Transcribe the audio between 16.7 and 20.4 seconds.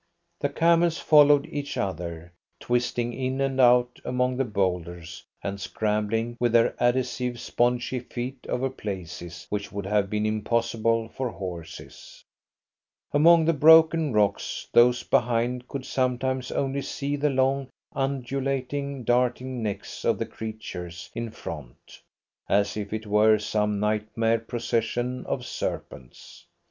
see the long, undulating, darting necks of the